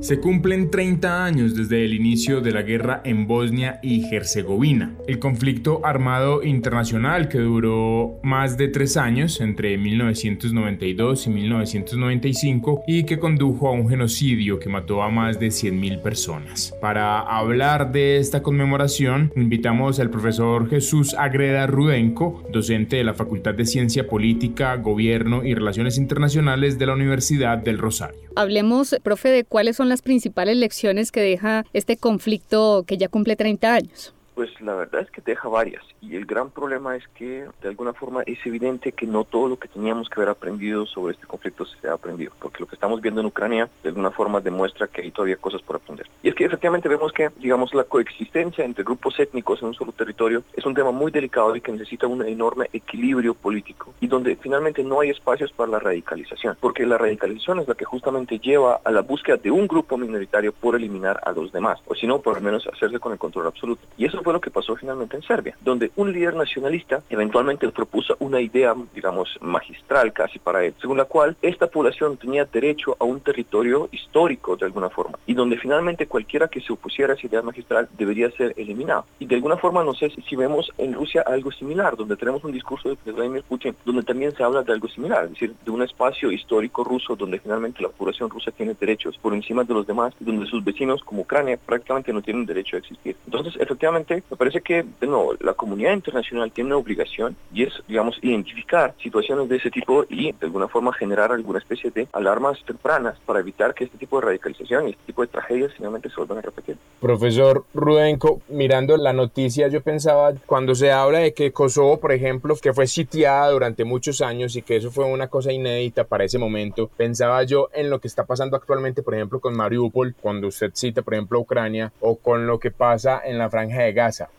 [0.03, 5.21] Se cumplen 30 años desde el inicio de la guerra en Bosnia y Herzegovina, el
[5.21, 13.21] conflicto armado internacional que duró más de tres años entre 1992 y 1995 y que
[13.21, 16.75] condujo a un genocidio que mató a más de 100.000 personas.
[16.81, 23.55] Para hablar de esta conmemoración, invitamos al profesor Jesús Agreda Rudenko, docente de la Facultad
[23.55, 28.19] de Ciencia Política, Gobierno y Relaciones Internacionales de la Universidad del Rosario.
[28.35, 33.37] Hablemos, profe, de cuáles son las principales lecciones que deja este conflicto que ya cumple
[33.37, 34.15] 30 años.
[34.35, 37.93] Pues la verdad es que deja varias y el gran problema es que de alguna
[37.93, 41.67] forma es evidente que no todo lo que teníamos que haber aprendido sobre este conflicto
[41.67, 45.03] se ha aprendido, porque lo que estamos viendo en Ucrania de alguna forma demuestra que
[45.03, 46.07] hay todavía cosas por aprender.
[46.23, 49.93] Y es que efectivamente vemos que, digamos, la coexistencia entre grupos étnicos en un solo
[49.93, 54.37] territorio es un tema muy delicado y que necesita un enorme equilibrio político y donde
[54.37, 58.81] finalmente no hay espacios para la radicalización, porque la radicalización es la que justamente lleva
[58.83, 62.21] a la búsqueda de un grupo minoritario por eliminar a los demás, o si no,
[62.21, 63.83] por lo menos hacerse con el control absoluto.
[63.97, 68.17] Y eso fue lo que pasó finalmente en Serbia, donde un líder nacionalista eventualmente propuso
[68.21, 73.05] una idea, digamos, magistral casi para él, según la cual esta población tenía derecho a
[73.05, 77.27] un territorio histórico de alguna forma, y donde finalmente cualquiera que se opusiera a esa
[77.27, 79.07] idea magistral debería ser eliminado.
[79.19, 82.53] Y de alguna forma, no sé si vemos en Rusia algo similar, donde tenemos un
[82.53, 85.83] discurso de Vladimir Putin, donde también se habla de algo similar, es decir, de un
[85.83, 90.15] espacio histórico ruso donde finalmente la población rusa tiene derechos por encima de los demás,
[90.21, 93.17] donde sus vecinos como Ucrania prácticamente no tienen derecho a existir.
[93.27, 97.73] Entonces, efectivamente, me parece que, de nuevo, la comunidad internacional tiene una obligación y es,
[97.89, 102.59] digamos, identificar situaciones de ese tipo y de alguna forma generar alguna especie de alarmas
[102.65, 106.17] tempranas para evitar que este tipo de radicalización y este tipo de tragedias finalmente se
[106.17, 106.77] vuelvan a repetir.
[107.01, 112.55] Profesor Rudenko, mirando la noticia, yo pensaba cuando se habla de que Kosovo, por ejemplo,
[112.61, 116.39] que fue sitiada durante muchos años y que eso fue una cosa inédita para ese
[116.39, 120.71] momento, pensaba yo en lo que está pasando actualmente, por ejemplo, con Mariupol, cuando usted
[120.75, 123.93] cita, por ejemplo, Ucrania, o con lo que pasa en la franja de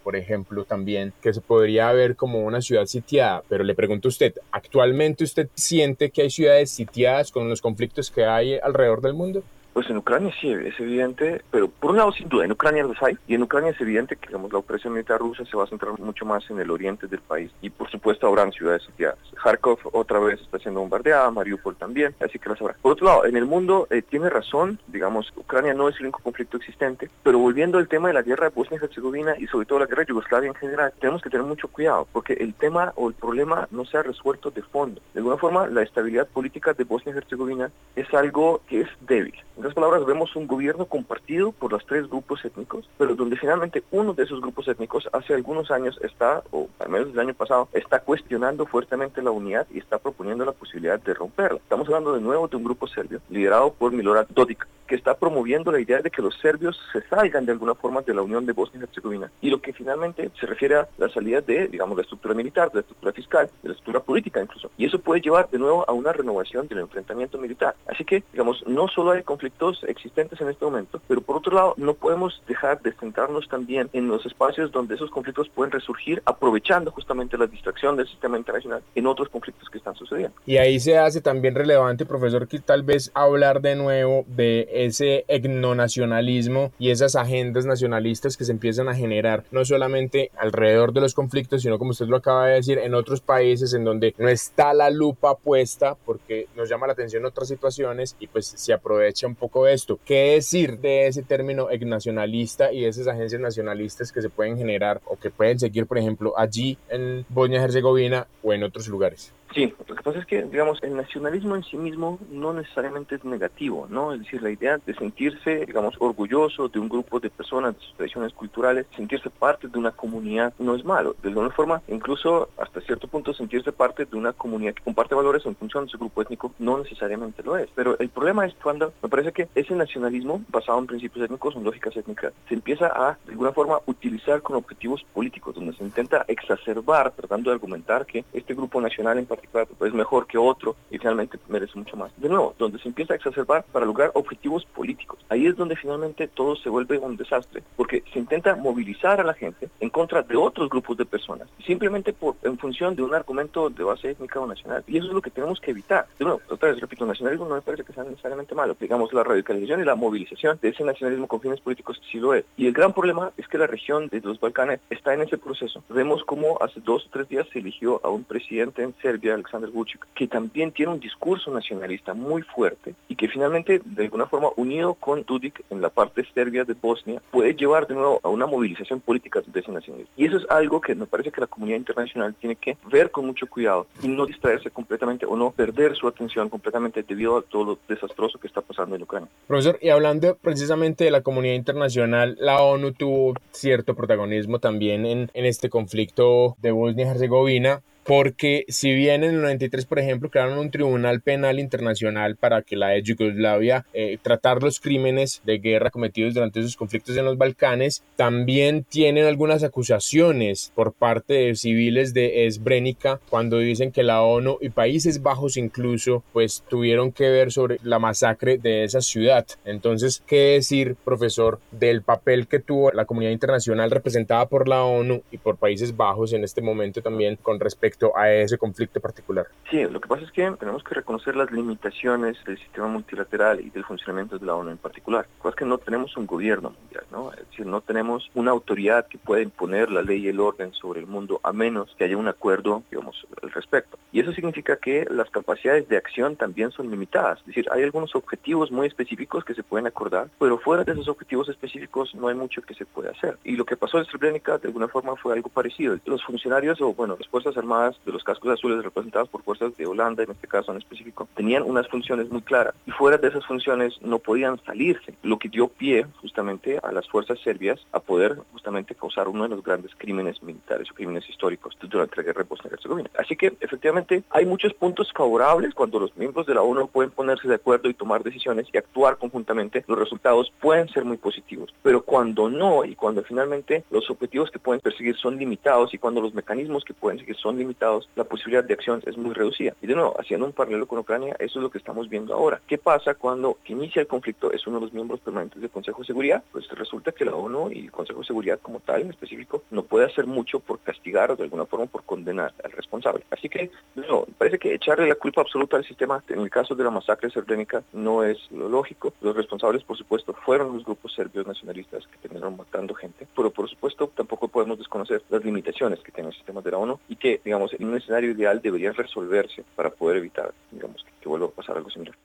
[0.04, 3.44] Por ejemplo, también, que se podría ver como una ciudad sitiada.
[3.48, 8.12] Pero le pregunto a usted, ¿actualmente usted siente que hay ciudades sitiadas con los conflictos
[8.12, 9.44] que hay alrededor del mundo?
[9.74, 13.02] Pues en Ucrania sí, es evidente, pero por un lado sin duda, en Ucrania los
[13.02, 15.68] hay, y en Ucrania es evidente que digamos, la opresión militar rusa se va a
[15.68, 19.18] centrar mucho más en el oriente del país, y por supuesto habrán ciudades sitiadas.
[19.44, 22.76] Kharkov otra vez está siendo bombardeada, Mariupol también, así que las habrá.
[22.82, 26.20] Por otro lado, en el mundo eh, tiene razón, digamos, Ucrania no es el único
[26.22, 29.66] conflicto existente, pero volviendo al tema de la guerra de Bosnia y Herzegovina y sobre
[29.66, 32.94] todo la guerra de Yugoslavia en general, tenemos que tener mucho cuidado, porque el tema
[32.96, 35.02] o el problema no se ha resuelto de fondo.
[35.14, 39.34] De alguna forma, la estabilidad política de Bosnia y Herzegovina es algo que es débil.
[39.56, 43.84] En otras palabras, vemos un gobierno compartido por los tres grupos étnicos, pero donde finalmente
[43.92, 47.70] uno de esos grupos étnicos hace algunos años está, o al menos el año pasado,
[47.72, 51.60] está cuestionando fuertemente la unidad y está proponiendo la posibilidad de romperla.
[51.60, 55.72] Estamos hablando de nuevo de un grupo serbio liderado por Milorad Dodik, que está promoviendo
[55.72, 58.54] la idea de que los serbios se salgan de alguna forma de la unión de
[58.54, 59.32] Bosnia y Herzegovina.
[59.40, 62.76] Y lo que finalmente se refiere a la salida de, digamos, la estructura militar, de
[62.76, 64.72] la estructura fiscal, de la estructura política incluso.
[64.78, 67.76] Y eso puede llevar de nuevo a una renovación del enfrentamiento militar.
[67.88, 71.54] Así que, digamos, no solo hay conflictos conflictos existentes en este momento, pero por otro
[71.54, 76.22] lado no podemos dejar de centrarnos también en los espacios donde esos conflictos pueden resurgir
[76.26, 80.34] aprovechando justamente la distracción del sistema internacional en otros conflictos que están sucediendo.
[80.46, 85.26] Y ahí se hace también relevante, profesor, que tal vez hablar de nuevo de ese
[85.28, 91.14] etnonacionalismo y esas agendas nacionalistas que se empiezan a generar no solamente alrededor de los
[91.14, 94.74] conflictos, sino como usted lo acaba de decir, en otros países en donde no está
[94.74, 99.68] la lupa puesta porque nos llama la atención otras situaciones y pues se aprovecha poco
[99.68, 100.00] esto.
[100.06, 105.02] ¿Qué decir de ese término nacionalista y de esas agencias nacionalistas que se pueden generar
[105.06, 109.34] o que pueden seguir, por ejemplo, allí en Bosnia-Herzegovina o en otros lugares?
[109.54, 113.24] Sí, lo que pasa es que, digamos, el nacionalismo en sí mismo no necesariamente es
[113.24, 114.12] negativo, ¿no?
[114.12, 117.94] Es decir, la idea de sentirse, digamos, orgulloso de un grupo de personas, de sus
[117.94, 121.16] tradiciones culturales, sentirse parte de una comunidad no es malo.
[121.22, 125.46] De alguna forma, incluso hasta cierto punto sentirse parte de una comunidad que comparte valores
[125.46, 127.70] en función de su grupo étnico no necesariamente lo es.
[127.76, 131.64] Pero el problema es cuando me parece que ese nacionalismo, basado en principios étnicos, en
[131.64, 136.26] lógicas étnicas, se empieza a, de alguna forma, utilizar con objetivos políticos, donde se intenta
[136.28, 140.98] exacerbar, tratando de argumentar que este grupo nacional en particular es mejor que otro y
[140.98, 142.12] finalmente merece mucho más.
[142.18, 145.20] De nuevo, donde se empieza a exacerbar para lograr objetivos políticos.
[145.30, 149.34] Ahí es donde finalmente todo se vuelve un desastre, porque se intenta movilizar a la
[149.34, 153.70] gente en contra de otros grupos de personas, simplemente por en función de un argumento
[153.70, 154.84] de base étnica o nacional.
[154.88, 156.08] Y eso es lo que tenemos que evitar.
[156.18, 158.76] De nuevo, otra vez repito, nacionalismo no me parece que sea necesariamente malo.
[158.80, 162.46] Digamos, la radicalización y la movilización de ese nacionalismo con fines políticos sí lo es.
[162.58, 165.84] Y el gran problema es que la región de los Balcanes está en ese proceso.
[165.90, 169.70] Vemos cómo hace dos o tres días se eligió a un presidente en Serbia Alexander
[169.70, 174.50] Vucic, que también tiene un discurso nacionalista muy fuerte y que finalmente, de alguna forma,
[174.56, 178.46] unido con Dudik en la parte serbia de Bosnia, puede llevar de nuevo a una
[178.46, 180.14] movilización política de ese nacionalismo.
[180.18, 183.26] Y eso es algo que me parece que la comunidad internacional tiene que ver con
[183.26, 187.64] mucho cuidado y no distraerse completamente o no perder su atención completamente debido a todo
[187.64, 189.02] lo desastroso que está pasando en
[189.48, 195.30] Profesor, y hablando precisamente de la comunidad internacional, la ONU tuvo cierto protagonismo también en,
[195.34, 200.72] en este conflicto de Bosnia-Herzegovina porque si bien en el 93, por ejemplo, crearon un
[200.72, 206.60] tribunal penal internacional para que la Yugoslavia eh, tratar los crímenes de guerra cometidos durante
[206.60, 213.20] esos conflictos en los Balcanes, también tienen algunas acusaciones por parte de civiles de Srebrenica
[213.30, 218.00] cuando dicen que la ONU y Países Bajos incluso pues tuvieron que ver sobre la
[218.00, 219.46] masacre de esa ciudad.
[219.66, 225.24] Entonces, ¿qué decir, profesor, del papel que tuvo la comunidad internacional representada por la ONU
[225.32, 229.48] y por Países Bajos en este momento también con respecto a ese conflicto particular.
[229.70, 233.70] Sí, lo que pasa es que tenemos que reconocer las limitaciones del sistema multilateral y
[233.70, 235.28] del funcionamiento de la ONU en particular.
[235.44, 237.32] Es que no tenemos un gobierno mundial, ¿no?
[237.32, 241.00] Es decir, no tenemos una autoridad que pueda imponer la ley y el orden sobre
[241.00, 243.98] el mundo a menos que haya un acuerdo, digamos, al respecto.
[244.12, 247.40] Y eso significa que las capacidades de acción también son limitadas.
[247.42, 251.08] Es decir, hay algunos objetivos muy específicos que se pueden acordar, pero fuera de esos
[251.08, 253.38] objetivos específicos no hay mucho que se puede hacer.
[253.44, 255.98] Y lo que pasó en Srebrenica de alguna forma fue algo parecido.
[256.06, 259.76] Los funcionarios o, bueno, las Fuerzas Armadas armadas de los cascos azules representadas por fuerzas
[259.78, 263.28] de Holanda, en este caso en específico, tenían unas funciones muy claras y fuera de
[263.28, 268.00] esas funciones no podían salirse, lo que dio pie justamente a las fuerzas serbias a
[268.00, 272.44] poder justamente causar uno de los grandes crímenes militares o crímenes históricos durante la guerra
[272.44, 273.10] de Bosnia-Herzegovina.
[273.18, 277.48] Así que efectivamente hay muchos puntos favorables cuando los miembros de la ONU pueden ponerse
[277.48, 281.74] de acuerdo y tomar decisiones y actuar conjuntamente, los resultados pueden ser muy positivos.
[281.84, 286.22] Pero cuando no y cuando finalmente los objetivos que pueden perseguir son limitados y cuando
[286.22, 287.73] los mecanismos que pueden seguir son limitados,
[288.16, 289.74] la posibilidad de acción es muy reducida.
[289.82, 292.62] Y de nuevo, haciendo un paralelo con Ucrania, eso es lo que estamos viendo ahora.
[292.68, 296.08] ¿Qué pasa cuando inicia el conflicto es uno de los miembros permanentes del Consejo de
[296.08, 296.44] Seguridad?
[296.52, 299.84] Pues resulta que la ONU y el Consejo de Seguridad como tal en específico no
[299.84, 303.24] puede hacer mucho por castigar o de alguna forma por condenar al responsable.
[303.32, 306.84] Así que, no, parece que echarle la culpa absoluta al sistema en el caso de
[306.84, 309.14] la masacre srebrenica no es lo lógico.
[309.22, 313.70] Los responsables, por supuesto, fueron los grupos serbios nacionalistas que terminaron matando gente, pero por
[313.70, 317.42] supuesto tampoco podemos desconocer las limitaciones que tiene el sistema de la ONU y que,
[317.44, 321.52] digamos, en un escenario ideal deberían resolverse para poder evitar, digamos, que, que vuelva a
[321.52, 322.16] pasar algo similar.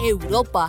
[0.00, 0.68] Europa.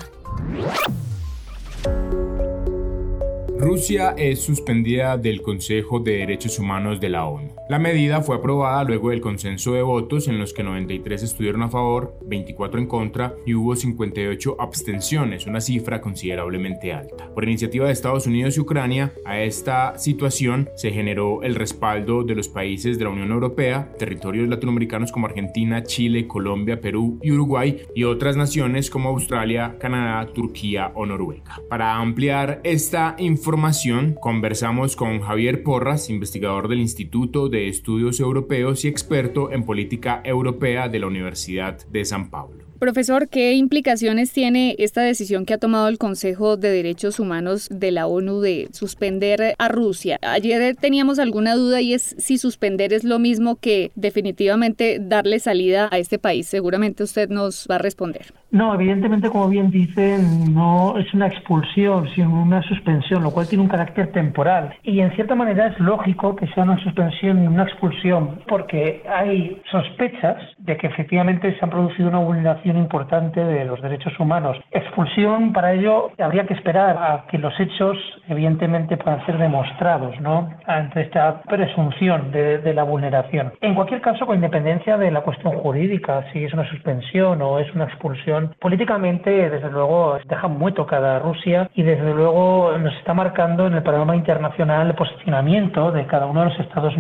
[3.58, 7.53] Rusia es suspendida del Consejo de Derechos Humanos de la ONU.
[7.74, 11.70] La medida fue aprobada luego del consenso de votos en los que 93 estuvieron a
[11.70, 17.34] favor, 24 en contra y hubo 58 abstenciones, una cifra considerablemente alta.
[17.34, 22.36] Por iniciativa de Estados Unidos y Ucrania, a esta situación se generó el respaldo de
[22.36, 27.82] los países de la Unión Europea, territorios latinoamericanos como Argentina, Chile, Colombia, Perú y Uruguay
[27.96, 31.60] y otras naciones como Australia, Canadá, Turquía o Noruega.
[31.70, 38.88] Para ampliar esta información, conversamos con Javier Porras, investigador del Instituto de Estudios Europeos y
[38.88, 42.66] experto en política europea de la Universidad de San Pablo.
[42.84, 47.92] Profesor, ¿qué implicaciones tiene esta decisión que ha tomado el Consejo de Derechos Humanos de
[47.92, 50.20] la ONU de suspender a Rusia?
[50.22, 55.88] Ayer teníamos alguna duda y es si suspender es lo mismo que definitivamente darle salida
[55.94, 56.48] a este país.
[56.48, 58.34] Seguramente usted nos va a responder.
[58.52, 63.64] No, evidentemente, como bien dicen, no es una expulsión, sino una suspensión, lo cual tiene
[63.64, 64.76] un carácter temporal.
[64.84, 69.60] Y en cierta manera es lógico que sea una suspensión y una expulsión, porque hay
[69.72, 74.58] sospechas de que efectivamente se ha producido una vulneración importante de los derechos humanos.
[74.72, 77.98] Expulsión, para ello, habría que esperar a que los hechos,
[78.28, 80.50] evidentemente, puedan ser demostrados, ¿no?
[80.66, 83.54] Ante esta presunción de, de la vulneración.
[83.62, 87.74] En cualquier caso, con independencia de la cuestión jurídica, si es una suspensión o es
[87.76, 93.14] una expulsión, políticamente, desde luego, deja muy tocada a Rusia y, desde luego, nos está
[93.14, 96.94] marcando en el panorama internacional el posicionamiento de cada uno de los estados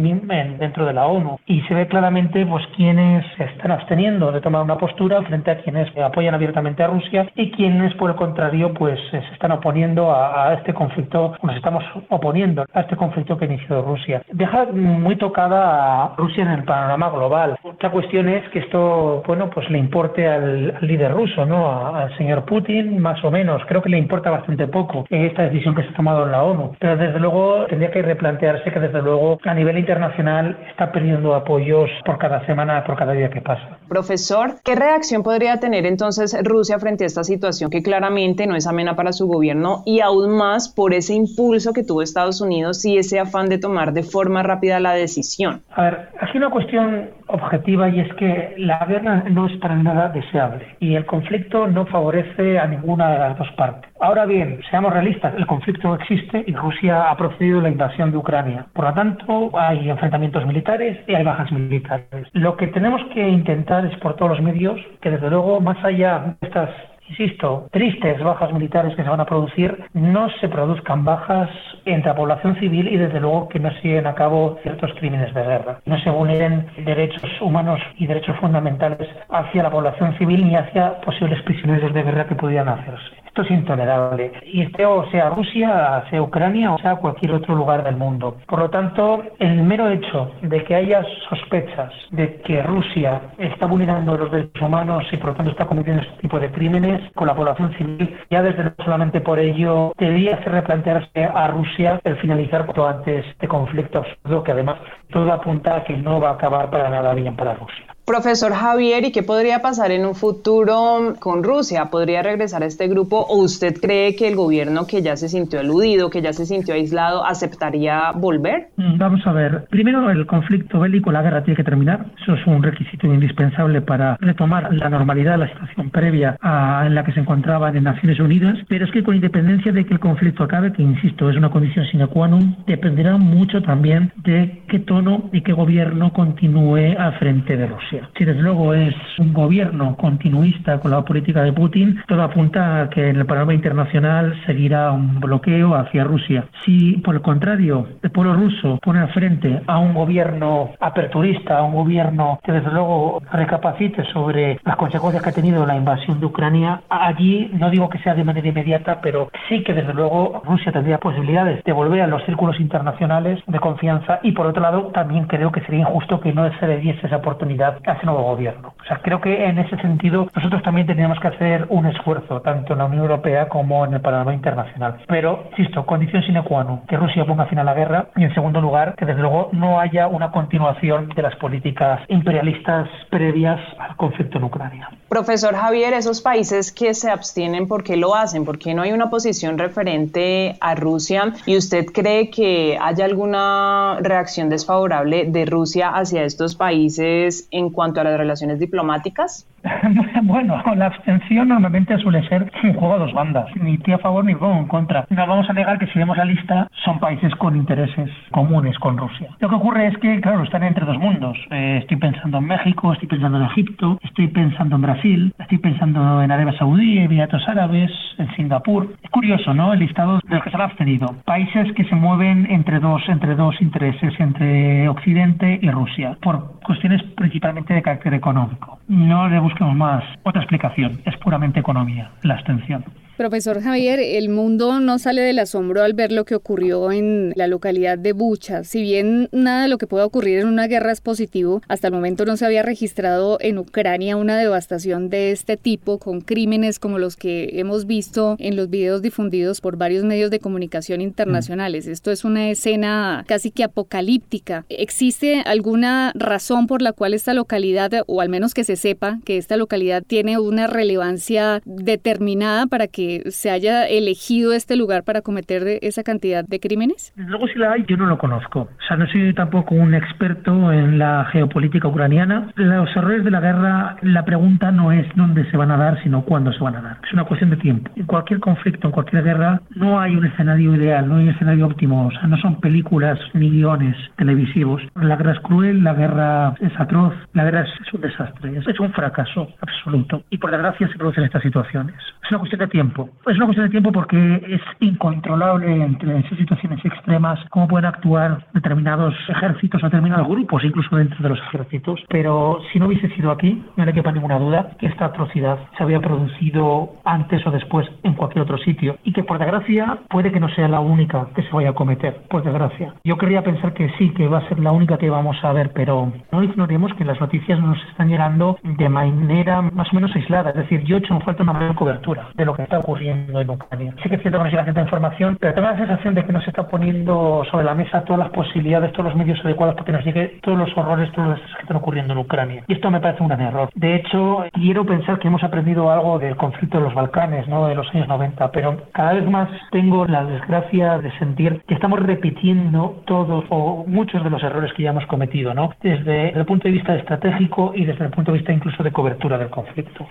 [0.60, 1.40] dentro de la ONU.
[1.46, 5.53] Y se ve claramente pues quienes se están absteniendo de tomar una postura frente a
[5.62, 10.50] quienes apoyan abiertamente a Rusia y quienes, por el contrario, pues se están oponiendo a,
[10.50, 14.24] a este conflicto, nos estamos oponiendo a este conflicto que inició Rusia.
[14.32, 17.58] Deja muy tocada a Rusia en el panorama global.
[17.64, 21.96] Otra cuestión es que esto, bueno, pues le importe al, al líder ruso ¿no?
[21.96, 23.62] al señor Putin, más o menos.
[23.68, 26.76] Creo que le importa bastante poco esta decisión que se ha tomado en la ONU.
[26.80, 31.90] Pero desde luego tendría que replantearse que desde luego a nivel internacional está perdiendo apoyos
[32.06, 33.78] por cada semana, por cada día que pasa.
[33.88, 38.68] Profesor, ¿qué reacción podría tener entonces Rusia frente a esta situación que claramente no es
[38.68, 42.98] amena para su gobierno y aún más por ese impulso que tuvo Estados Unidos y
[42.98, 45.62] ese afán de tomar de forma rápida la decisión?
[45.72, 50.10] A ver, aquí una cuestión objetiva y es que la guerra no es para nada
[50.10, 53.92] deseable y el conflicto no favorece a ninguna de las dos partes.
[54.00, 58.18] Ahora bien, seamos realistas, el conflicto existe y Rusia ha procedido a la invasión de
[58.18, 58.68] Ucrania.
[58.74, 62.28] Por lo tanto, hay enfrentamientos militares y hay bajas militares.
[62.34, 66.36] Lo que tenemos que intentar es por todos los medios que desde luego, más allá
[66.40, 66.70] de estas
[67.10, 71.50] insisto, tristes bajas militares que se van a producir, no se produzcan bajas
[71.86, 75.34] entre la población civil y desde luego que no se lleven a cabo ciertos crímenes
[75.34, 75.80] de guerra.
[75.86, 81.42] No se vulneren derechos humanos y derechos fundamentales hacia la población civil ni hacia posibles
[81.44, 83.24] prisioneros de guerra que pudieran hacerse.
[83.34, 84.32] Esto es intolerable.
[84.44, 88.38] Y este o sea Rusia, sea Ucrania o sea cualquier otro lugar del mundo.
[88.48, 94.16] Por lo tanto, el mero hecho de que haya sospechas de que Rusia está vulnerando
[94.18, 97.36] los derechos humanos y por lo tanto está cometiendo este tipo de crímenes con la
[97.36, 102.88] población civil, ya desde solamente por ello debería hacer replantearse a Rusia el finalizar cuanto
[102.88, 104.78] antes este conflicto absurdo que además
[105.12, 107.93] todo apunta a que no va a acabar para nada bien para Rusia.
[108.06, 111.86] Profesor Javier, ¿y qué podría pasar en un futuro con Rusia?
[111.90, 115.62] ¿Podría regresar a este grupo o usted cree que el gobierno que ya se sintió
[115.62, 118.68] eludido, que ya se sintió aislado, aceptaría volver?
[118.76, 119.68] Mm, vamos a ver.
[119.70, 122.08] Primero, el conflicto bélico, la guerra tiene que terminar.
[122.22, 127.06] Eso es un requisito indispensable para retomar la normalidad, la situación previa a, en la
[127.06, 128.58] que se encontraban en Naciones Unidas.
[128.68, 131.86] Pero es que con independencia de que el conflicto acabe, que insisto, es una condición
[131.86, 137.56] sine qua non, dependerá mucho también de qué tono y qué gobierno continúe al frente
[137.56, 137.93] de Rusia.
[138.18, 142.90] Si desde luego es un gobierno continuista con la política de Putin, todo apunta a
[142.90, 146.46] que en el panorama internacional seguirá un bloqueo hacia Rusia.
[146.66, 151.64] Si por el contrario el pueblo ruso pone al frente a un gobierno aperturista, a
[151.64, 156.26] un gobierno que desde luego recapacite sobre las consecuencias que ha tenido la invasión de
[156.26, 160.72] Ucrania, allí no digo que sea de manera inmediata, pero sí que desde luego Rusia
[160.72, 165.26] tendría posibilidades de volver a los círculos internacionales de confianza y por otro lado también
[165.26, 168.74] creo que sería injusto que no se le diese esa oportunidad ese nuevo gobierno.
[168.82, 172.74] O sea, creo que en ese sentido nosotros también teníamos que hacer un esfuerzo, tanto
[172.74, 174.98] en la Unión Europea como en el panorama internacional.
[175.08, 178.34] Pero, insisto, condición sine qua non, que Rusia ponga fin a la guerra y, en
[178.34, 183.96] segundo lugar, que desde luego no haya una continuación de las políticas imperialistas previas al
[183.96, 184.90] conflicto en Ucrania.
[185.10, 188.46] Profesor Javier, esos países que se abstienen, ¿por qué lo hacen?
[188.46, 191.34] ¿Por qué no hay una posición referente a Rusia?
[191.46, 198.00] ¿Y usted cree que haya alguna reacción desfavorable de Rusia hacia estos países en cuanto
[198.00, 199.48] a las relaciones diplomáticas?
[200.24, 204.34] bueno, la abstención normalmente suele ser un juego a dos bandas, ni a favor ni
[204.34, 205.06] en contra.
[205.10, 208.98] No vamos a negar que si vemos la lista son países con intereses comunes con
[208.98, 209.30] Rusia.
[209.40, 211.38] Lo que ocurre es que, claro, están entre dos mundos.
[211.50, 216.22] Eh, estoy pensando en México, estoy pensando en Egipto, estoy pensando en Brasil, estoy pensando
[216.22, 218.94] en Arabia Saudí, Emiratos Árabes, en Singapur.
[219.02, 219.74] Es curioso, ¿no?
[219.74, 221.16] El listado de los que se han abstenido.
[221.26, 227.02] Países que se mueven entre dos, entre dos intereses, entre Occidente y Rusia, por cuestiones
[227.16, 228.80] principalmente de carácter económico.
[228.88, 232.84] No le busquemos más otra explicación, es puramente economía, la abstención.
[233.18, 237.46] Profesor Javier, el mundo no sale del asombro al ver lo que ocurrió en la
[237.46, 238.64] localidad de Bucha.
[238.64, 241.94] Si bien nada de lo que pueda ocurrir en una guerra es positivo, hasta el
[241.94, 246.98] momento no se había registrado en Ucrania una devastación de este tipo con crímenes como
[246.98, 251.86] los que hemos visto en los videos difundidos por varios medios de comunicación internacionales.
[251.86, 254.66] Esto es una escena casi que apocalíptica.
[254.70, 259.38] ¿Existe alguna razón por la cual esta localidad, o al menos que se sepa que
[259.38, 265.80] esta localidad tiene una relevancia determinada para que se haya elegido este lugar para cometer
[265.82, 267.14] esa cantidad de crímenes?
[267.16, 268.62] Luego si la hay, yo no lo conozco.
[268.62, 272.52] O sea, no soy tampoco un experto en la geopolítica ucraniana.
[272.56, 276.24] Los errores de la guerra, la pregunta no es dónde se van a dar, sino
[276.24, 276.98] cuándo se van a dar.
[277.06, 277.92] Es una cuestión de tiempo.
[277.96, 281.68] En cualquier conflicto, en cualquier guerra, no hay un escenario ideal, no hay un escenario
[281.68, 282.08] óptimo.
[282.08, 284.82] O sea, no son películas ni guiones televisivos.
[284.96, 288.80] La guerra es cruel, la guerra es atroz, la guerra es, un desastre, es, es
[288.80, 290.24] un fracaso absoluto.
[290.30, 291.96] Y por desgracia se producen estas situaciones.
[292.24, 296.38] Es una cuestión de tiempo es una cuestión de tiempo porque es incontrolable entre esas
[296.38, 302.00] situaciones extremas cómo pueden actuar determinados ejércitos o determinados grupos, incluso dentro de los ejércitos.
[302.10, 305.84] Pero si no hubiese sido aquí, no le quepa ninguna duda que esta atrocidad se
[305.84, 310.40] había producido antes o después en cualquier otro sitio y que por desgracia puede que
[310.40, 312.94] no sea la única que se vaya a cometer, por desgracia.
[313.04, 315.72] Yo quería pensar que sí, que va a ser la única que vamos a ver,
[315.74, 320.52] pero no ignoremos que las noticias nos están llegando de manera más o menos aislada.
[320.52, 323.50] Es decir, yo he hecho falta una mayor cobertura de lo que está ocurriendo en
[323.50, 323.96] Ucrania.
[324.04, 326.34] Sí que es cierto que nos llega cierta información, pero tengo la sensación de que
[326.34, 329.86] no se está poniendo sobre la mesa todas las posibilidades, todos los medios adecuados para
[329.86, 332.64] que nos llegue todos los horrores, todos los que están ocurriendo en Ucrania.
[332.68, 333.70] Y esto me parece un gran error.
[333.74, 337.68] De hecho, quiero pensar que hemos aprendido algo del conflicto de los Balcanes, ¿no?
[337.68, 342.00] de los años 90, pero cada vez más tengo la desgracia de sentir que estamos
[342.00, 345.72] repitiendo todos o muchos de los errores que ya hemos cometido, ¿no?
[345.82, 349.38] desde el punto de vista estratégico y desde el punto de vista incluso de cobertura
[349.38, 350.06] del conflicto.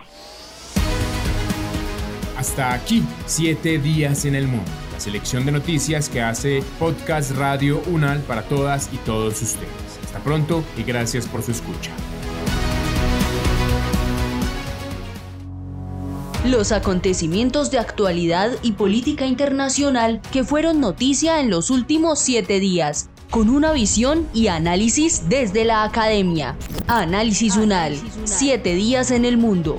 [2.37, 4.70] Hasta aquí, siete días en el mundo.
[4.93, 9.68] La selección de noticias que hace Podcast Radio Unal para todas y todos ustedes.
[10.05, 11.91] Hasta pronto y gracias por su escucha.
[16.47, 23.09] Los acontecimientos de actualidad y política internacional que fueron noticia en los últimos siete días,
[23.30, 26.57] con una visión y análisis desde la academia.
[26.89, 29.78] Análisis UNAL, siete días en el mundo.